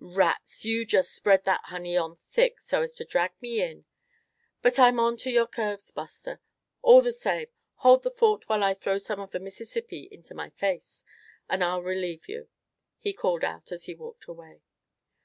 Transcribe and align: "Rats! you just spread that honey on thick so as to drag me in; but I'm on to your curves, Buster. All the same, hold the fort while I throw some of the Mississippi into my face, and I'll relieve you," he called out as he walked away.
"Rats! 0.00 0.64
you 0.64 0.84
just 0.84 1.14
spread 1.14 1.44
that 1.44 1.66
honey 1.66 1.96
on 1.96 2.16
thick 2.16 2.58
so 2.60 2.82
as 2.82 2.94
to 2.94 3.04
drag 3.04 3.40
me 3.40 3.62
in; 3.62 3.84
but 4.60 4.76
I'm 4.76 4.98
on 4.98 5.16
to 5.18 5.30
your 5.30 5.46
curves, 5.46 5.92
Buster. 5.92 6.40
All 6.82 7.00
the 7.00 7.12
same, 7.12 7.46
hold 7.74 8.02
the 8.02 8.10
fort 8.10 8.48
while 8.48 8.64
I 8.64 8.74
throw 8.74 8.98
some 8.98 9.20
of 9.20 9.30
the 9.30 9.38
Mississippi 9.38 10.08
into 10.10 10.34
my 10.34 10.50
face, 10.50 11.04
and 11.48 11.62
I'll 11.62 11.84
relieve 11.84 12.28
you," 12.28 12.48
he 12.98 13.12
called 13.12 13.44
out 13.44 13.70
as 13.70 13.84
he 13.84 13.94
walked 13.94 14.24
away. 14.24 14.62